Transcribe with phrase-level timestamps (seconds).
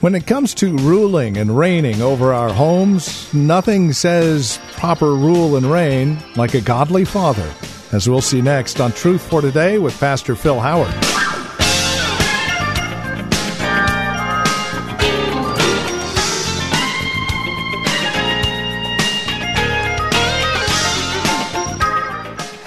[0.00, 5.66] When it comes to ruling and reigning over our homes, nothing says proper rule and
[5.70, 7.52] reign like a godly father.
[7.92, 10.88] As we'll see next on Truth for Today with Pastor Phil Howard.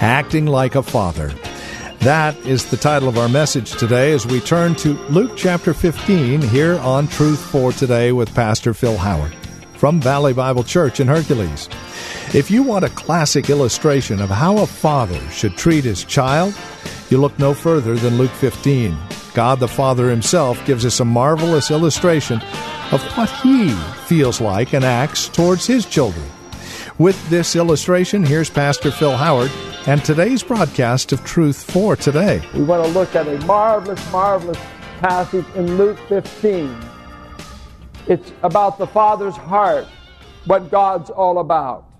[0.00, 1.32] Acting like a father.
[2.04, 6.42] That is the title of our message today as we turn to Luke chapter 15
[6.42, 9.34] here on Truth for Today with Pastor Phil Howard
[9.78, 11.66] from Valley Bible Church in Hercules.
[12.34, 16.54] If you want a classic illustration of how a father should treat his child,
[17.08, 18.94] you look no further than Luke 15.
[19.32, 22.42] God the Father himself gives us a marvelous illustration
[22.92, 23.70] of what he
[24.04, 26.26] feels like and acts towards his children.
[26.98, 29.50] With this illustration, here's Pastor Phil Howard
[29.88, 32.40] and today's broadcast of Truth for Today.
[32.54, 34.58] We want to look at a marvelous, marvelous
[35.00, 36.72] passage in Luke 15.
[38.06, 39.88] It's about the Father's heart,
[40.44, 41.90] what God's all about.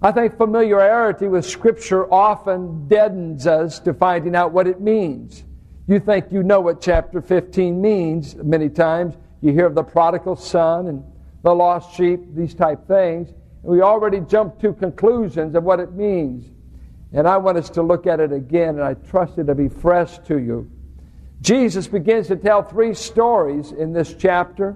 [0.00, 5.44] I think familiarity with Scripture often deadens us to finding out what it means.
[5.86, 9.16] You think you know what chapter 15 means many times.
[9.42, 11.04] You hear of the prodigal son and
[11.42, 13.34] the lost sheep, these type things.
[13.68, 16.50] We already jump to conclusions of what it means.
[17.12, 19.68] And I want us to look at it again, and I trust it to be
[19.68, 20.70] fresh to you.
[21.42, 24.74] Jesus begins to tell three stories in this chapter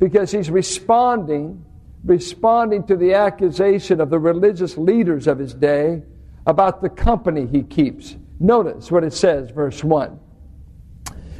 [0.00, 1.64] because he's responding,
[2.04, 6.02] responding to the accusation of the religious leaders of his day
[6.44, 8.16] about the company he keeps.
[8.40, 10.18] Notice what it says, verse 1.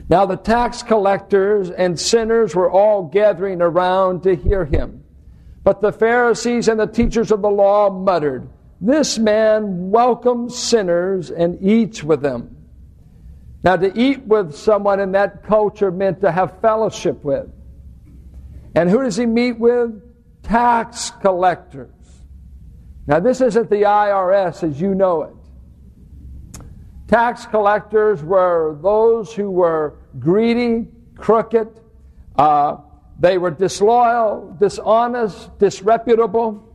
[0.09, 5.04] Now the tax collectors and sinners were all gathering around to hear him.
[5.65, 8.49] But the Pharisees and the teachers of the law muttered,
[8.81, 12.55] this man welcomes sinners and eats with them.
[13.63, 17.51] Now, to eat with someone in that culture meant to have fellowship with.
[18.75, 20.03] And who does he meet with?
[20.43, 21.89] Tax collectors.
[23.07, 25.35] Now, this isn't the IRS as you know it.
[27.09, 31.81] Tax collectors were those who were greedy, crooked,
[32.37, 32.77] uh,
[33.19, 36.69] they were disloyal, dishonest, disreputable.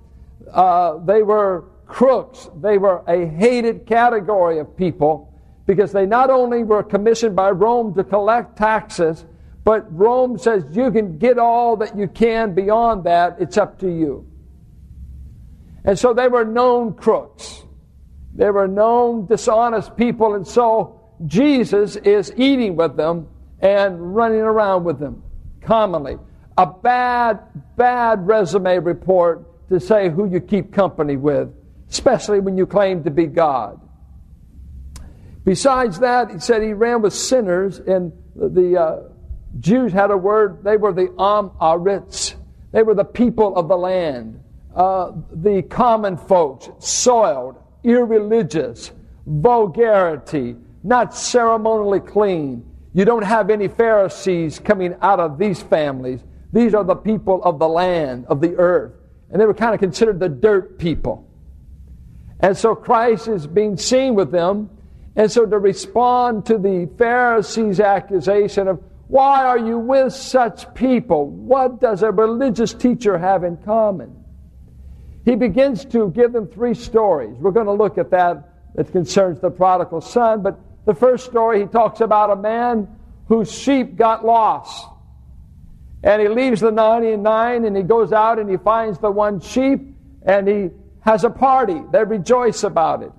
[0.51, 2.49] Uh, they were crooks.
[2.61, 5.33] They were a hated category of people
[5.65, 9.25] because they not only were commissioned by Rome to collect taxes,
[9.63, 13.87] but Rome says you can get all that you can beyond that, it's up to
[13.87, 14.25] you.
[15.83, 17.63] And so they were known crooks.
[18.33, 23.27] They were known dishonest people, and so Jesus is eating with them
[23.59, 25.21] and running around with them
[25.61, 26.17] commonly.
[26.59, 27.39] A bad,
[27.75, 31.53] bad resume report to say who you keep company with
[31.89, 33.79] especially when you claim to be God.
[35.43, 38.97] Besides that, he said he ran with sinners, and the uh,
[39.59, 42.35] Jews had a word, they were the Am ha'aretz.
[42.71, 44.43] They were the people of the land,
[44.75, 48.91] uh, the common folks, soiled, irreligious,
[49.25, 52.63] vulgarity, not ceremonially clean.
[52.93, 56.21] You don't have any Pharisees coming out of these families.
[56.51, 58.93] These are the people of the land, of the earth.
[59.31, 61.27] And they were kind of considered the dirt people.
[62.39, 64.69] And so Christ is being seen with them.
[65.15, 71.27] And so to respond to the Pharisees' accusation of, why are you with such people?
[71.27, 74.23] What does a religious teacher have in common?
[75.25, 77.35] He begins to give them three stories.
[77.37, 80.41] We're going to look at that that concerns the prodigal son.
[80.41, 82.87] But the first story, he talks about a man
[83.27, 84.87] whose sheep got lost.
[86.03, 89.81] And he leaves the 99 and he goes out and he finds the one sheep
[90.23, 90.69] and he
[91.01, 91.81] has a party.
[91.91, 93.11] They rejoice about it.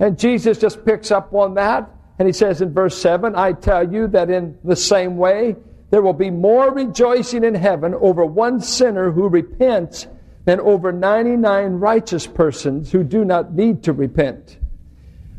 [0.00, 1.88] And Jesus just picks up on that
[2.18, 5.56] and he says in verse 7 I tell you that in the same way,
[5.90, 10.06] there will be more rejoicing in heaven over one sinner who repents
[10.44, 14.58] than over 99 righteous persons who do not need to repent.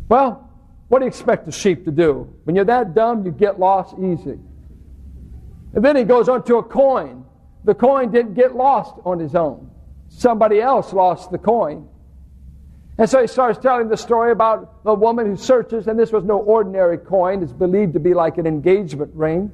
[0.07, 0.49] Well,
[0.87, 2.33] what do you expect a sheep to do?
[2.45, 4.39] When you're that dumb, you get lost easy.
[5.73, 7.25] And then he goes on to a coin.
[7.63, 9.69] The coin didn't get lost on his own.
[10.09, 11.87] Somebody else lost the coin.
[12.97, 16.23] And so he starts telling the story about the woman who searches, and this was
[16.25, 17.41] no ordinary coin.
[17.41, 19.51] It's believed to be like an engagement ring.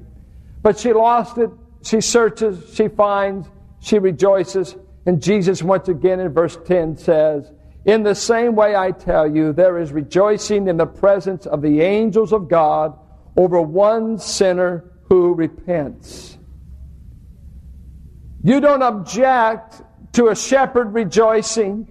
[0.64, 1.52] But she lost it.
[1.84, 3.48] She searches, she finds,
[3.80, 4.76] she rejoices.
[5.06, 7.52] And Jesus, once again in verse 10, says,
[7.86, 11.82] In the same way I tell you, there is rejoicing in the presence of the
[11.82, 12.98] angels of God
[13.38, 16.38] over one sinner who repents.
[18.44, 19.82] You don't object
[20.14, 21.88] to a shepherd rejoicing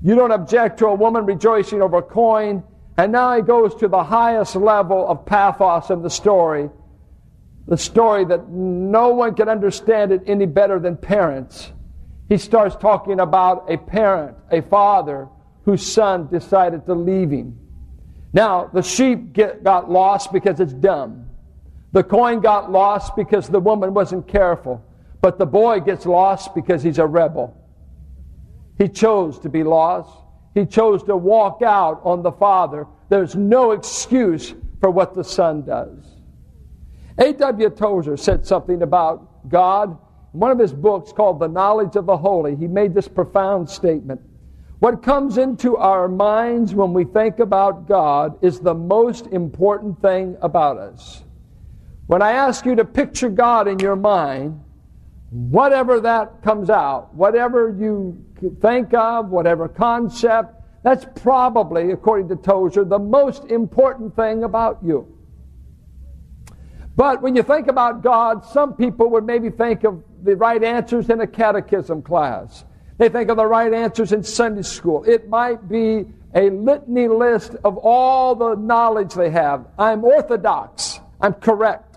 [0.00, 2.62] you don't object to a woman rejoicing over a coin.
[2.96, 6.70] And now he goes to the highest level of pathos in the story.
[7.66, 11.72] The story that no one can understand it any better than parents.
[12.28, 15.28] He starts talking about a parent, a father,
[15.64, 17.58] whose son decided to leave him.
[18.32, 21.27] Now, the sheep get, got lost because it's dumb.
[21.92, 24.84] The coin got lost because the woman wasn't careful.
[25.20, 27.56] But the boy gets lost because he's a rebel.
[28.78, 30.10] He chose to be lost.
[30.54, 32.86] He chose to walk out on the Father.
[33.08, 36.16] There's no excuse for what the Son does.
[37.18, 37.70] A.W.
[37.70, 39.90] Tozer said something about God.
[40.34, 43.68] In one of his books called The Knowledge of the Holy, he made this profound
[43.68, 44.20] statement.
[44.78, 50.36] What comes into our minds when we think about God is the most important thing
[50.40, 51.24] about us.
[52.08, 54.58] When I ask you to picture God in your mind,
[55.30, 58.24] whatever that comes out, whatever you
[58.62, 65.06] think of, whatever concept, that's probably, according to Tozer, the most important thing about you.
[66.96, 71.10] But when you think about God, some people would maybe think of the right answers
[71.10, 72.64] in a catechism class.
[72.96, 75.04] They think of the right answers in Sunday school.
[75.04, 79.66] It might be a litany list of all the knowledge they have.
[79.78, 81.00] I'm orthodox.
[81.20, 81.87] I'm correct.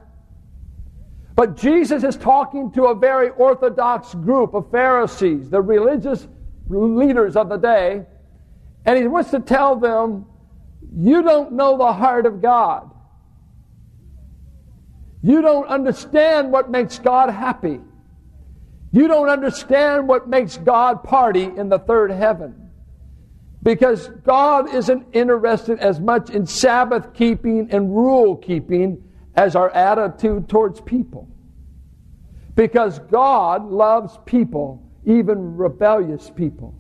[1.41, 6.27] But Jesus is talking to a very orthodox group of Pharisees, the religious
[6.69, 8.05] leaders of the day,
[8.85, 10.27] and he wants to tell them,
[10.95, 12.91] You don't know the heart of God.
[15.23, 17.79] You don't understand what makes God happy.
[18.91, 22.69] You don't understand what makes God party in the third heaven.
[23.63, 29.03] Because God isn't interested as much in Sabbath keeping and rule keeping
[29.41, 31.27] as our attitude towards people.
[32.53, 36.75] Because God loves people, even rebellious people.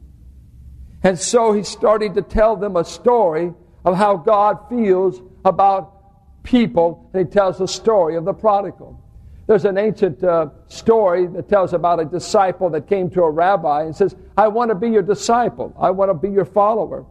[1.01, 3.51] And so he's starting to tell them a story
[3.83, 7.09] of how God feels about people.
[7.13, 9.03] And he tells the story of the prodigal.
[9.47, 13.85] There's an ancient uh, story that tells about a disciple that came to a rabbi
[13.85, 15.73] and says, I want to be your disciple.
[15.79, 17.07] I want to be your follower.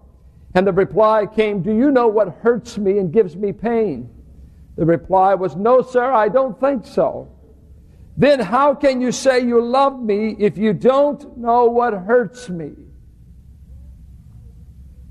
[0.55, 4.09] And the reply came, Do you know what hurts me and gives me pain?
[4.81, 7.29] The reply was, No, sir, I don't think so.
[8.17, 12.71] Then how can you say you love me if you don't know what hurts me?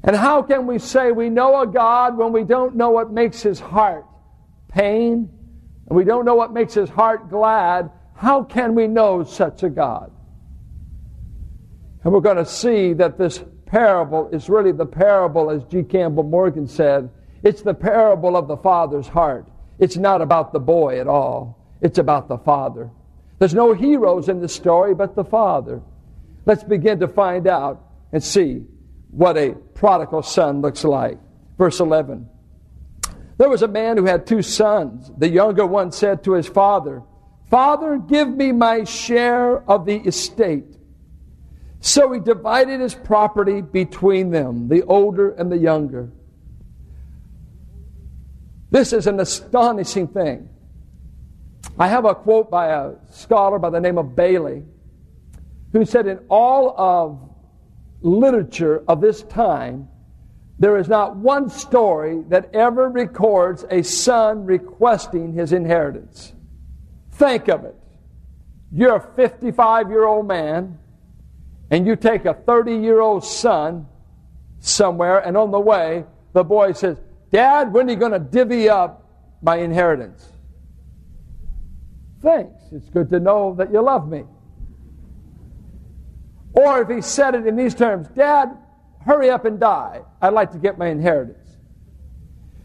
[0.04, 3.44] And how can we say we know a God when we don't know what makes
[3.44, 4.08] his heart
[4.70, 5.30] pain
[5.88, 7.92] and we don't know what makes his heart glad?
[8.16, 10.12] How can we know such a God?
[12.04, 15.84] And we're going to see that this parable is really the parable, as G.
[15.84, 17.12] Campbell Morgan said,
[17.44, 19.46] it's the parable of the Father's heart.
[19.80, 22.90] It's not about the boy at all, it's about the Father.
[23.40, 25.82] There's no heroes in the story but the Father.
[26.46, 27.82] Let's begin to find out
[28.12, 28.66] and see
[29.12, 31.18] what a prodigal son looks like.
[31.58, 32.28] Verse 11.
[33.38, 35.12] There was a man who had two sons.
[35.18, 37.04] The younger one said to his father,
[37.50, 40.76] Father, give me my share of the estate.
[41.80, 46.12] So he divided his property between them, the older and the younger.
[48.72, 50.50] This is an astonishing thing.
[51.78, 54.64] I have a quote by a scholar by the name of Bailey,
[55.72, 57.20] who said, In all of
[58.02, 59.88] literature of this time,
[60.60, 66.34] there is not one story that ever records a son requesting his inheritance.
[67.14, 67.76] Think of it.
[68.72, 70.78] You're a 55 year old man,
[71.72, 73.88] and you take a 30 year old son
[74.60, 76.98] somewhere, and on the way, the boy says,
[77.32, 79.08] Dad, when are you going to divvy up
[79.42, 80.28] my inheritance?
[82.22, 82.62] Thanks.
[82.72, 84.24] It's good to know that you love me.
[86.54, 88.50] Or if he said it in these terms, Dad,
[89.06, 90.02] hurry up and die.
[90.22, 91.38] I'd like to get my inheritance.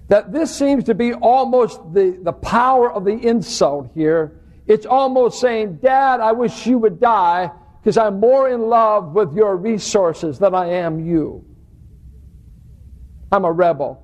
[0.08, 4.40] That this seems to be almost the, the power of the insult here.
[4.66, 9.34] It's almost saying, Dad, I wish you would die because I'm more in love with
[9.34, 11.44] your resources than I am you.
[13.30, 14.03] I'm a rebel.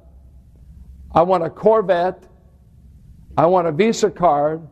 [1.13, 2.25] I want a Corvette.
[3.37, 4.67] I want a Visa card.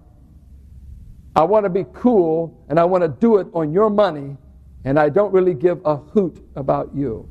[1.35, 4.37] I want to be cool and I want to do it on your money
[4.85, 7.29] and I don't really give a hoot about you.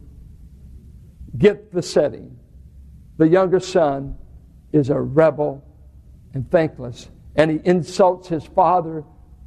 [1.38, 2.38] Get the setting.
[3.18, 4.16] The younger son
[4.72, 5.64] is a rebel
[6.34, 9.04] and thankless, and he insults his father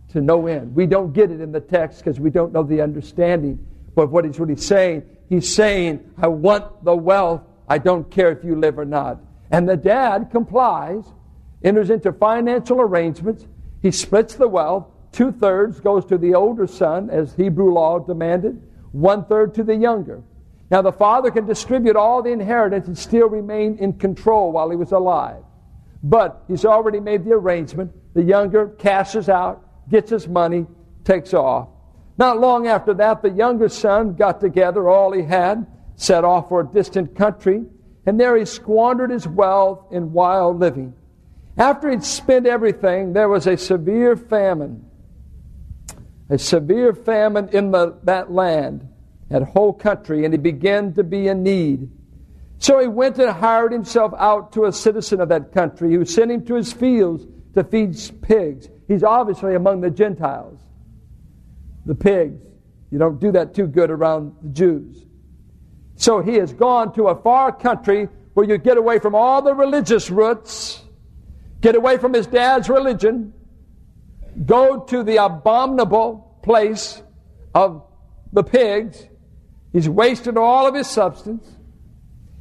[0.09, 0.75] to no end.
[0.75, 3.65] We don't get it in the text because we don't know the understanding.
[3.97, 7.43] of what he's really saying, he's saying, I want the wealth.
[7.69, 9.21] I don't care if you live or not.
[9.51, 11.05] And the dad complies,
[11.63, 13.47] enters into financial arrangements.
[13.83, 14.87] He splits the wealth.
[15.13, 19.75] Two thirds goes to the older son, as Hebrew law demanded, one third to the
[19.75, 20.23] younger.
[20.71, 24.77] Now, the father can distribute all the inheritance and still remain in control while he
[24.77, 25.43] was alive.
[26.03, 27.93] But he's already made the arrangement.
[28.15, 30.67] The younger cashes out, gets his money,
[31.05, 31.69] takes off.
[32.19, 35.67] Not long after that, the younger son got together all he had,
[35.97, 37.65] set off for a distant country,
[38.07, 40.95] and there he squandered his wealth in wild living.
[41.57, 44.87] After he'd spent everything, there was a severe famine.
[46.31, 48.89] A severe famine in the, that land,
[49.29, 51.91] that whole country, and he began to be in need.
[52.59, 56.31] So he went and hired himself out to a citizen of that country who sent
[56.31, 58.69] him to his fields to feed pigs.
[58.87, 60.61] He's obviously among the Gentiles,
[61.85, 62.41] the pigs.
[62.91, 65.05] You don't do that too good around the Jews.
[66.01, 69.53] So he has gone to a far country where you get away from all the
[69.53, 70.83] religious roots,
[71.61, 73.35] get away from his dad's religion,
[74.47, 77.03] go to the abominable place
[77.55, 77.85] of
[78.33, 79.09] the pigs.
[79.75, 81.47] He's wasted all of his substance.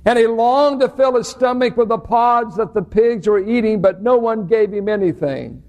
[0.05, 3.81] And he longed to fill his stomach with the pods that the pigs were eating,
[3.81, 5.63] but no one gave him anything.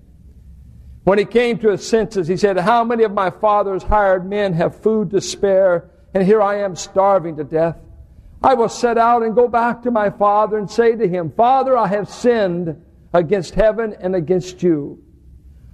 [1.02, 4.52] When he came to his senses, he said, How many of my father's hired men
[4.52, 7.76] have food to spare, and here I am starving to death?
[8.42, 11.76] I will set out and go back to my father and say to him, Father,
[11.76, 15.02] I have sinned against heaven and against you.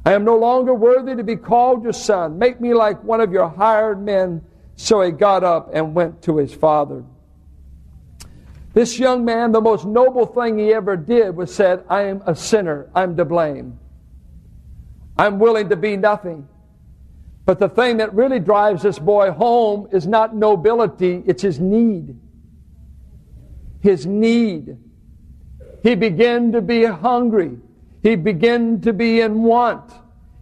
[0.04, 2.38] I am no longer worthy to be called your son.
[2.38, 4.42] Make me like one of your hired men.
[4.76, 7.04] So he got up and went to his father.
[8.72, 12.36] This young man, the most noble thing he ever did was said, I am a
[12.36, 12.90] sinner.
[12.94, 13.78] I'm to blame.
[15.16, 16.46] I'm willing to be nothing.
[17.46, 22.18] But the thing that really drives this boy home is not nobility, it's his need.
[23.80, 24.76] His need.
[25.84, 27.56] He began to be hungry.
[28.02, 29.92] He began to be in want.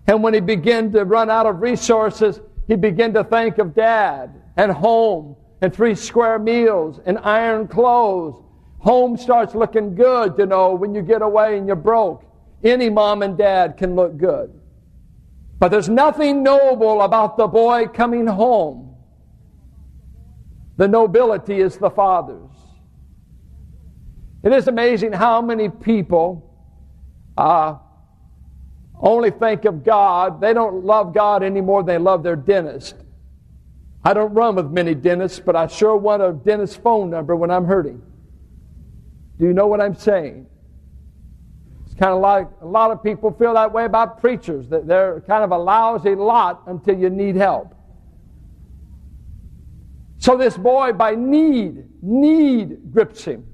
[0.07, 4.35] And when he began to run out of resources, he began to think of dad
[4.57, 8.43] and home and three square meals and iron clothes.
[8.79, 12.25] Home starts looking good, you know, when you get away and you're broke.
[12.63, 14.59] Any mom and dad can look good.
[15.59, 18.97] But there's nothing noble about the boy coming home.
[20.77, 22.51] The nobility is the father's.
[24.43, 26.55] It is amazing how many people
[27.37, 27.77] uh,
[29.01, 30.41] only think of God.
[30.41, 32.97] They don't love God any more than they love their dentist.
[34.05, 37.51] I don't run with many dentists, but I sure want a dentist phone number when
[37.51, 38.03] I'm hurting.
[39.39, 40.47] Do you know what I'm saying?
[41.95, 45.21] It's kind of like a lot of people feel that way about preachers, that they're
[45.29, 47.73] kind of a lousy lot until you need help.
[50.19, 53.47] So this boy, by need, need grips him.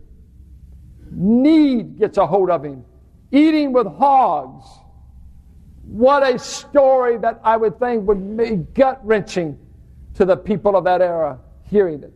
[1.10, 2.82] Need gets a hold of him.
[3.30, 4.64] Eating with hogs.
[5.82, 9.58] What a story that I would think would be gut wrenching
[10.14, 12.14] to the people of that era hearing it.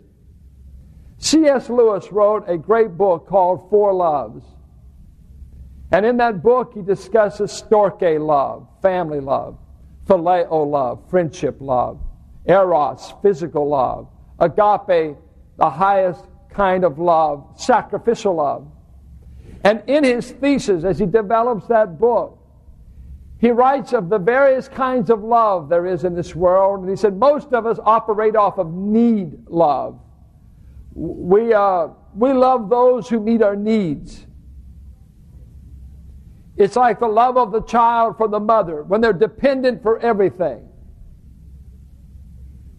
[1.19, 1.69] C.S.
[1.69, 4.43] Lewis wrote a great book called Four Loves.
[5.93, 9.59] And in that book, he discusses storge love, family love,
[10.07, 12.01] phileo love, friendship love,
[12.47, 15.17] eros, physical love, agape,
[15.57, 18.67] the highest kind of love, sacrificial love.
[19.63, 22.39] And in his thesis, as he develops that book,
[23.39, 26.81] he writes of the various kinds of love there is in this world.
[26.81, 30.01] And he said, most of us operate off of need love.
[30.95, 34.27] We, uh, we love those who meet our needs.
[36.57, 40.69] It's like the love of the child for the mother when they're dependent for everything.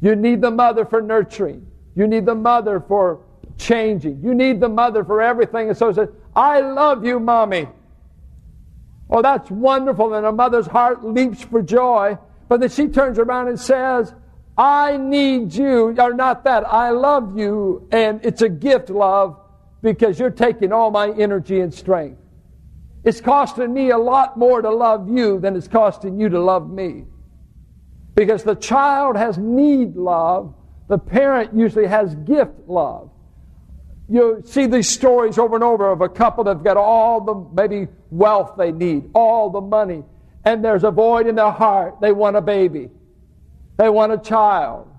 [0.02, 1.68] You need the mother for nurturing.
[1.96, 3.26] You need the mother for
[3.58, 4.22] changing.
[4.22, 5.70] You need the mother for everything.
[5.70, 7.68] And so said, I love you, mommy.
[9.10, 10.14] Oh, that's wonderful.
[10.14, 12.18] And a mother's heart leaps for joy.
[12.48, 14.14] But then she turns around and says,
[14.58, 19.38] I need you, or not that, I love you, and it's a gift, love,
[19.82, 22.22] because you're taking all my energy and strength.
[23.06, 26.70] It's costing me a lot more to love you than it's costing you to love
[26.70, 27.06] me.
[28.16, 30.54] Because the child has need love,
[30.88, 33.12] the parent usually has gift love
[34.08, 37.88] you see these stories over and over of a couple that've got all the maybe
[38.12, 40.04] wealth they need, all the money,
[40.44, 42.00] and there's a void in their heart.
[42.02, 42.90] They want a baby,
[43.78, 44.92] they want a child.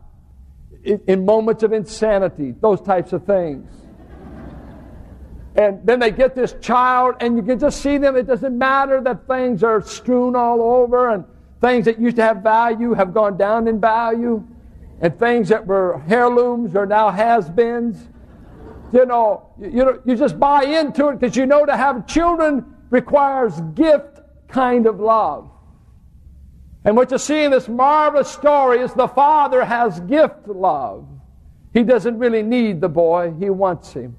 [0.84, 3.68] In, moments of insanity, those types of things.
[5.56, 8.14] And then they get this child, and you can just see them.
[8.14, 11.24] It doesn't matter that things are strewn all over, and
[11.60, 14.46] things that used to have value have gone down in value,
[15.00, 18.08] and things that were heirlooms are now has-beens.
[18.92, 23.58] You know, you, you just buy into it because you know to have children requires
[23.74, 25.50] gift kind of love.
[26.84, 31.08] And what you see in this marvelous story is the father has gift love.
[31.72, 34.16] He doesn't really need the boy, he wants him.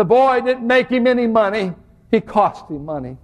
[0.00, 1.74] The boy didn't make him any money,
[2.10, 3.18] he cost him money.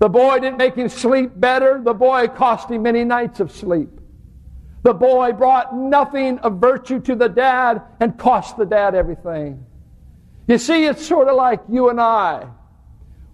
[0.00, 3.88] The boy didn't make him sleep better, the boy cost him many nights of sleep.
[4.82, 9.64] The boy brought nothing of virtue to the dad and cost the dad everything.
[10.48, 12.48] You see, it's sort of like you and I.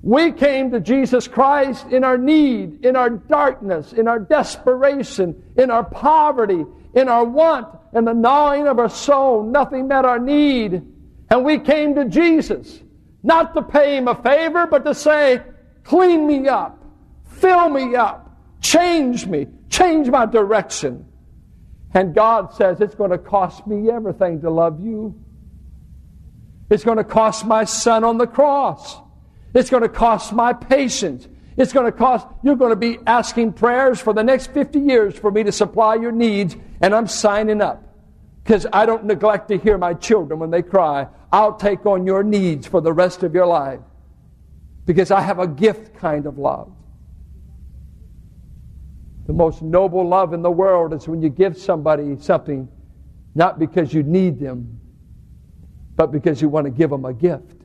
[0.03, 5.71] We came to Jesus Christ in our need, in our darkness, in our desperation, in
[5.71, 9.43] our poverty, in our want, and the gnawing of our soul.
[9.43, 10.83] Nothing met our need.
[11.31, 12.81] And we came to Jesus,
[13.23, 15.43] not to pay him a favor, but to say,
[15.83, 16.85] clean me up,
[17.25, 21.05] fill me up, change me, change my direction.
[21.95, 25.21] And God says, it's going to cost me everything to love you.
[26.69, 28.99] It's going to cost my son on the cross.
[29.55, 31.27] It's going to cost my patience.
[31.57, 35.19] It's going to cost, you're going to be asking prayers for the next 50 years
[35.19, 37.86] for me to supply your needs, and I'm signing up
[38.47, 41.09] because I don't neglect to hear my children when they cry.
[41.33, 43.81] I'll take on your needs for the rest of your life
[44.85, 46.73] because I have a gift kind of love.
[49.27, 52.69] The most noble love in the world is when you give somebody something
[53.35, 54.79] not because you need them,
[55.97, 57.63] but because you want to give them a gift.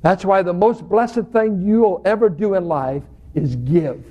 [0.00, 3.02] That's why the most blessed thing you'll ever do in life
[3.34, 4.02] is give.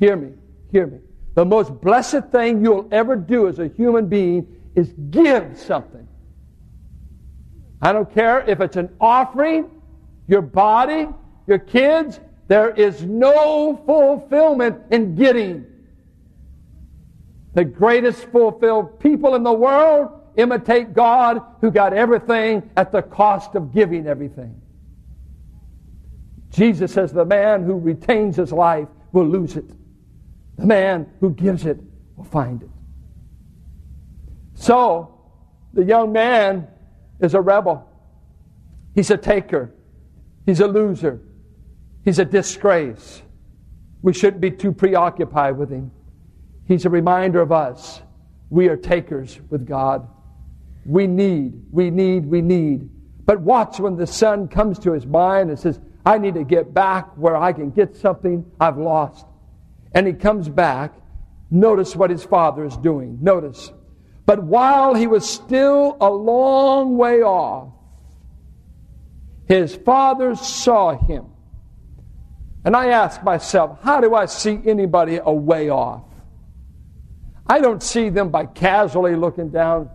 [0.00, 0.32] Hear me,
[0.72, 0.98] hear me.
[1.40, 6.06] The most blessed thing you'll ever do as a human being is give something.
[7.80, 9.70] I don't care if it's an offering,
[10.28, 11.08] your body,
[11.46, 15.64] your kids, there is no fulfillment in getting.
[17.54, 23.54] The greatest fulfilled people in the world imitate God who got everything at the cost
[23.54, 24.60] of giving everything.
[26.50, 29.64] Jesus says the man who retains his life will lose it.
[30.60, 31.80] The man who gives it
[32.16, 32.68] will find it.
[34.52, 35.18] So,
[35.72, 36.68] the young man
[37.18, 37.88] is a rebel.
[38.94, 39.72] He's a taker.
[40.44, 41.22] He's a loser.
[42.04, 43.22] He's a disgrace.
[44.02, 45.90] We shouldn't be too preoccupied with him.
[46.68, 48.02] He's a reminder of us.
[48.50, 50.06] We are takers with God.
[50.84, 52.90] We need, we need, we need.
[53.24, 56.74] But watch when the son comes to his mind and says, I need to get
[56.74, 59.24] back where I can get something I've lost
[59.92, 60.94] and he comes back.
[61.50, 63.18] Notice what his father is doing.
[63.20, 63.72] Notice.
[64.24, 67.72] But while he was still a long way off,
[69.48, 71.26] his father saw him.
[72.64, 76.04] And I ask myself, how do I see anybody a way off?
[77.46, 79.90] I don't see them by casually looking down.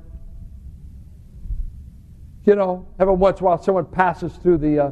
[2.43, 4.91] You know, every once in a while someone passes through the uh,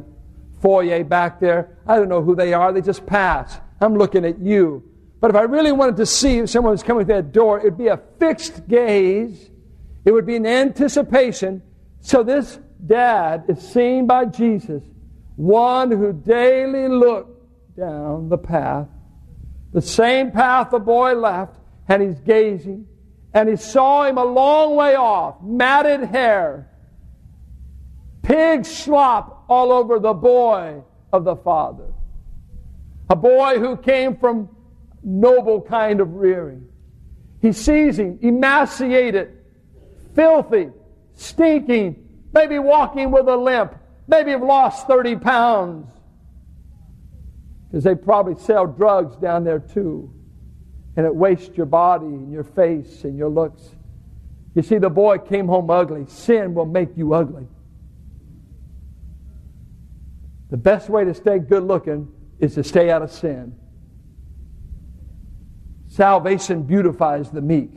[0.62, 1.76] foyer back there.
[1.86, 3.60] I don't know who they are, they just pass.
[3.80, 4.93] I'm looking at you.
[5.24, 7.78] But if I really wanted to see if someone was coming through that door, it'd
[7.78, 9.48] be a fixed gaze.
[10.04, 11.62] It would be an anticipation.
[12.02, 14.82] So this dad is seen by Jesus,
[15.36, 18.86] one who daily looked down the path,
[19.72, 21.56] the same path the boy left,
[21.88, 22.86] and he's gazing.
[23.32, 26.68] And he saw him a long way off, matted hair,
[28.22, 30.82] pig slop all over the boy
[31.14, 31.94] of the father.
[33.08, 34.53] A boy who came from
[35.04, 36.66] noble kind of rearing.
[37.40, 39.36] He sees him emaciated,
[40.14, 40.70] filthy,
[41.14, 43.74] stinking, maybe walking with a limp,
[44.08, 45.86] maybe have lost 30 pounds.
[47.70, 50.10] Because they probably sell drugs down there too.
[50.96, 53.62] And it wastes your body and your face and your looks.
[54.54, 56.06] You see, the boy came home ugly.
[56.06, 57.48] Sin will make you ugly.
[60.50, 63.56] The best way to stay good looking is to stay out of sin.
[65.94, 67.70] Salvation beautifies the meek.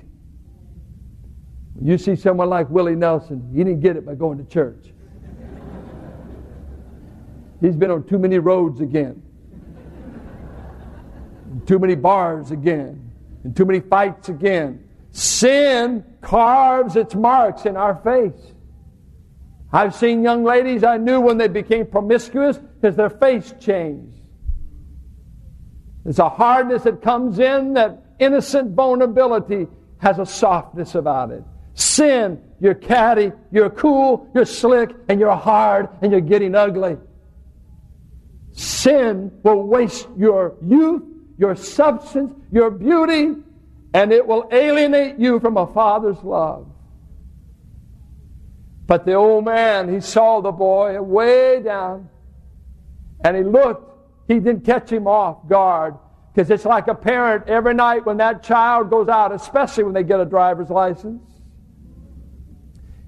[1.80, 4.92] You see someone like Willie Nelson, he didn't get it by going to church.
[7.62, 9.22] He's been on too many roads again,
[11.68, 13.12] too many bars again,
[13.44, 14.84] and too many fights again.
[15.12, 18.52] Sin carves its marks in our face.
[19.72, 24.18] I've seen young ladies I knew when they became promiscuous because their face changed.
[26.04, 29.68] There's a hardness that comes in that innocent vulnerability
[30.00, 31.44] has a softness about it.
[31.74, 36.98] Sin you're catty, you're cool, you're slick, and you're hard, and you're getting ugly.
[38.54, 41.04] Sin will waste your youth,
[41.38, 43.36] your substance, your beauty,
[43.94, 46.68] and it will alienate you from a father's love.
[48.88, 52.10] But the old man, he saw the boy way down,
[53.24, 53.84] and he looked.
[54.28, 55.96] He didn't catch him off guard.
[56.38, 60.04] Because it's like a parent every night when that child goes out, especially when they
[60.04, 61.24] get a driver's license,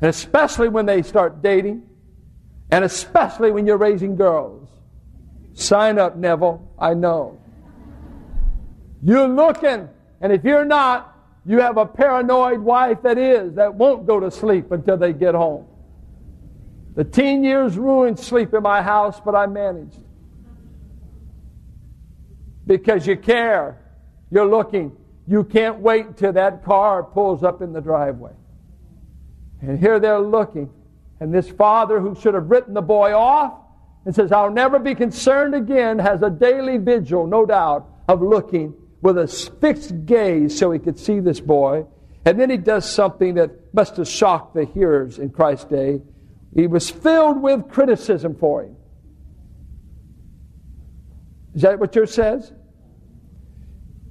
[0.01, 1.83] and especially when they start dating,
[2.71, 4.67] and especially when you're raising girls.
[5.53, 6.73] Sign up, Neville.
[6.79, 7.39] I know.
[9.03, 9.87] You're looking,
[10.21, 11.15] and if you're not,
[11.45, 15.35] you have a paranoid wife that is, that won't go to sleep until they get
[15.35, 15.67] home.
[16.95, 19.99] The teen years ruined sleep in my house, but I managed
[22.69, 23.81] because you care.
[24.29, 24.95] You're looking.
[25.27, 28.31] You can't wait until that car pulls up in the driveway.
[29.59, 30.69] And here they're looking.
[31.19, 33.59] And this father who should have written the boy off
[34.05, 38.75] and says, I'll never be concerned again, has a daily vigil, no doubt, of looking
[39.01, 41.87] with a fixed gaze so he could see this boy.
[42.23, 46.01] And then he does something that must have shocked the hearers in Christ's day.
[46.53, 48.75] He was filled with criticism for him.
[51.55, 52.53] Is that what yours says?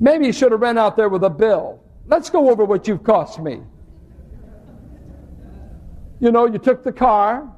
[0.01, 1.83] Maybe you should have ran out there with a bill.
[2.07, 3.61] Let's go over what you've cost me.
[6.21, 7.53] You know, you took the car.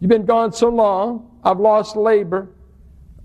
[0.00, 1.40] You've been gone so long.
[1.44, 2.50] I've lost labor.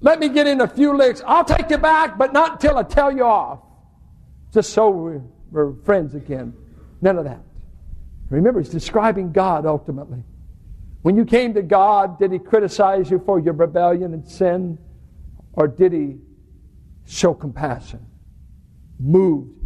[0.01, 1.21] Let me get in a few licks.
[1.25, 3.59] I'll take you back, but not until I tell you off.
[4.53, 6.53] Just so we're, we're friends again.
[7.01, 7.41] None of that.
[8.29, 10.23] Remember, he's describing God ultimately.
[11.01, 14.77] When you came to God, did he criticize you for your rebellion and sin?
[15.53, 16.17] Or did he
[17.05, 18.05] show compassion?
[18.99, 19.59] Moved.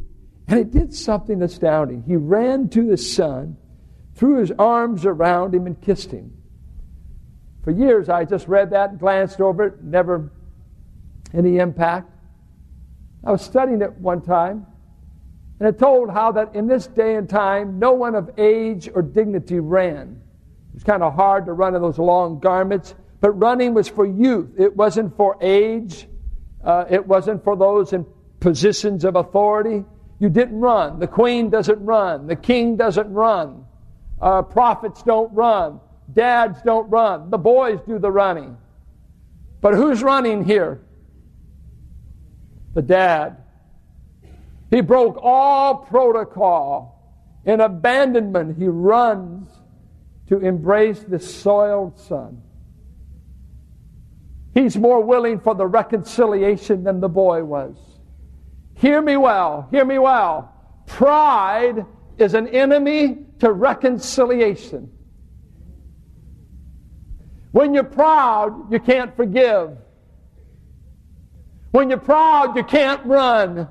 [0.47, 2.03] And it did something astounding.
[2.03, 3.57] He ran to the son,
[4.15, 6.33] threw his arms around him, and kissed him.
[7.63, 10.31] For years, I just read that and glanced over it, never
[11.33, 12.11] any impact.
[13.23, 14.65] I was studying it one time,
[15.59, 19.01] and it told how that in this day and time, no one of age or
[19.01, 20.21] dignity ran.
[20.71, 24.05] It was kind of hard to run in those long garments, but running was for
[24.05, 24.49] youth.
[24.57, 26.07] It wasn't for age.
[26.61, 28.05] Uh, it wasn't for those in
[28.43, 29.85] positions of authority.
[30.19, 30.99] You didn't run.
[30.99, 32.27] The queen doesn't run.
[32.27, 33.65] The king doesn't run.
[34.21, 35.79] Uh, prophets don't run.
[36.11, 37.29] Dads don't run.
[37.29, 38.57] The boys do the running.
[39.61, 40.81] But who's running here?
[42.73, 43.37] The dad.
[44.69, 46.91] He broke all protocol.
[47.45, 49.49] In abandonment, he runs
[50.27, 52.41] to embrace the soiled son.
[54.53, 57.92] He's more willing for the reconciliation than the boy was.
[58.75, 60.53] Hear me well, hear me well.
[60.85, 61.85] Pride
[62.17, 64.91] is an enemy to reconciliation.
[67.51, 69.77] When you're proud, you can't forgive.
[71.71, 73.67] When you're proud, you can't run.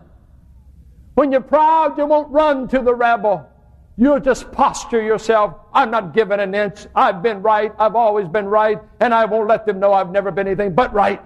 [1.15, 3.49] When you're proud, you won't run to the rebel.
[3.97, 5.55] You'll just posture yourself.
[5.73, 6.87] I'm not giving an inch.
[6.95, 7.73] I've been right.
[7.79, 8.79] I've always been right.
[9.01, 11.21] And I won't let them know I've never been anything but right.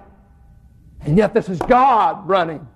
[1.03, 2.67] And yet, this is God running.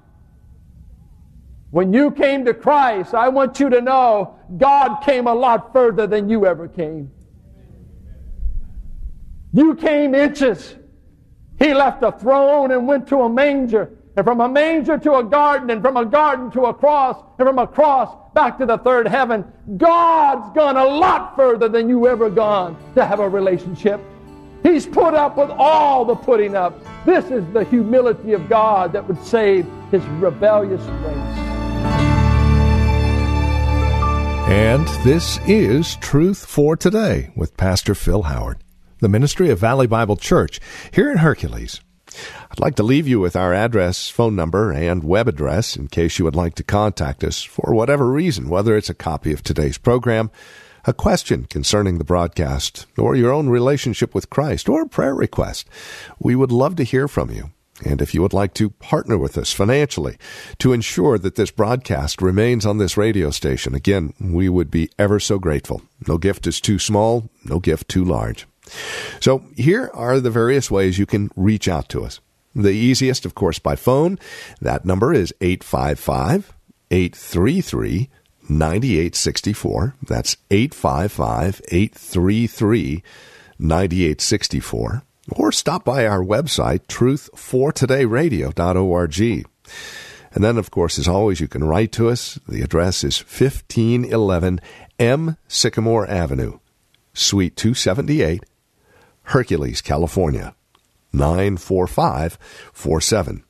[1.71, 6.07] When you came to Christ, I want you to know God came a lot further
[6.07, 7.13] than you ever came.
[9.53, 10.75] You came inches.
[11.59, 13.91] He left a throne and went to a manger.
[14.17, 17.47] And from a manger to a garden, and from a garden to a cross, and
[17.47, 19.45] from a cross back to the third heaven.
[19.77, 24.01] God's gone a lot further than you ever gone to have a relationship.
[24.63, 26.75] He's put up with all the putting up.
[27.07, 31.50] This is the humility of God that would save his rebellious race.
[34.51, 38.59] And this is Truth for Today with Pastor Phil Howard,
[38.99, 40.59] the ministry of Valley Bible Church
[40.93, 41.81] here in Hercules.
[42.51, 46.19] I'd like to leave you with our address, phone number, and web address in case
[46.19, 49.79] you would like to contact us for whatever reason, whether it's a copy of today's
[49.79, 50.33] program,
[50.85, 55.69] a question concerning the broadcast, or your own relationship with Christ, or a prayer request.
[56.19, 57.53] We would love to hear from you.
[57.85, 60.17] And if you would like to partner with us financially
[60.59, 65.19] to ensure that this broadcast remains on this radio station, again, we would be ever
[65.19, 65.83] so grateful.
[66.07, 68.47] No gift is too small, no gift too large.
[69.21, 72.21] So here are the various ways you can reach out to us.
[72.55, 74.19] The easiest, of course, by phone.
[74.61, 76.53] That number is 855
[76.91, 78.11] 833
[78.49, 79.95] 9864.
[80.03, 83.03] That's 855 833
[83.59, 89.47] 9864 or stop by our website, truthfortodayradio.org.
[90.33, 92.39] And then, of course, as always, you can write to us.
[92.47, 94.61] The address is 1511
[94.99, 95.37] M.
[95.49, 96.61] Sycamore Avenue,
[97.13, 98.45] Suite 278,
[99.25, 100.55] Hercules, California,
[101.13, 103.43] 94547.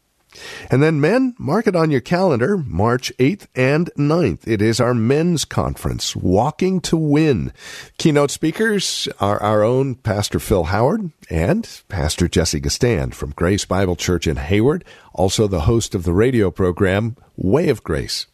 [0.71, 4.47] And then, men, mark it on your calendar, March 8th and 9th.
[4.47, 7.53] It is our men's conference, Walking to Win.
[7.99, 13.97] Keynote speakers are our own Pastor Phil Howard and Pastor Jesse Gistand from Grace Bible
[13.97, 18.27] Church in Hayward, also the host of the radio program, Way of Grace.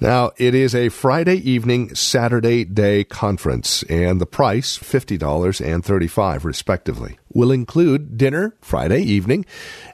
[0.00, 6.44] Now, it is a Friday evening, Saturday day conference, and the price, $50 and 35
[6.44, 9.44] respectively, will include dinner Friday evening